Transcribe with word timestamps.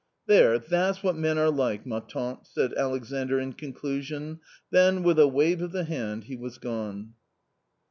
"There, 0.25 0.57
that's 0.57 1.03
what 1.03 1.15
men 1.15 1.37
are 1.37 1.51
like, 1.51 1.85
ma 1.85 1.99
tante" 1.99 2.39
said 2.47 2.73
Alexandr 2.73 3.39
in 3.39 3.53
conclusion, 3.53 4.39
then, 4.71 5.03
with 5.03 5.19
a 5.19 5.27
wave 5.27 5.61
of 5.61 5.73
the 5.73 5.83
hand, 5.83 6.23
he 6.23 6.35
was 6.35 6.57
gone. 6.57 7.13